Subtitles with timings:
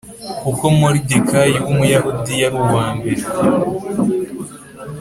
[0.41, 3.23] Kuko Moridekayi w Umuyahudi yari uwa mbere